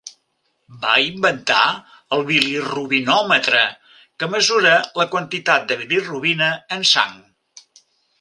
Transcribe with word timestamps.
Va 0.83 0.93
inventar 1.07 1.65
el 2.17 2.23
bilirubinòmetre, 2.29 3.61
que 4.23 4.29
mesura 4.37 4.73
la 5.01 5.07
quantitat 5.13 5.69
de 5.73 5.79
bilirubina 5.83 6.49
en 6.79 6.89
sang. 6.95 7.15